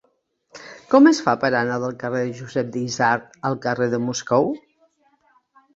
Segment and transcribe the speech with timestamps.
[0.93, 4.53] Com es fa per anar del carrer de Josep Yxart al carrer de Moscou?